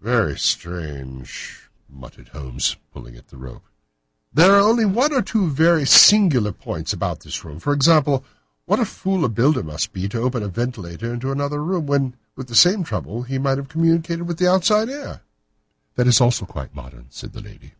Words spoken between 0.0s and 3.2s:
"Very strange!" muttered Holmes, pulling